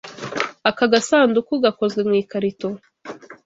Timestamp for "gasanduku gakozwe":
0.93-2.01